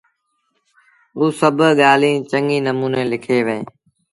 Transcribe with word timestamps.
اوٚ 1.17 1.31
سڀ 1.39 1.57
ڳآليٚنٚ 1.79 2.25
چڱي 2.29 2.57
نموٚني 2.65 3.03
لکيݩ 3.11 3.45
وهينٚ 3.45 3.67